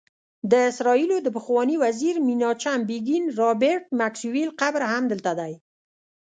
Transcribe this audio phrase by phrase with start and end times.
[0.51, 5.53] د اسرائیلو د پخواني وزیر میناچم بیګین، رابرټ میکسویل قبر هم دلته دی.